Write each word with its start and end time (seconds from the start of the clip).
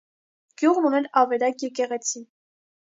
Գյուղն 0.61 0.89
ուներ 0.91 1.11
ավերակ 1.23 1.63
եկեղեցի։ 1.69 2.25